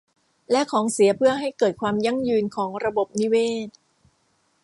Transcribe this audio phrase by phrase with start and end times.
[0.51, 3.35] และของเสียเพื่อให้เกิดความยั่งยืนของระบบนิเว
[3.67, 3.69] ศ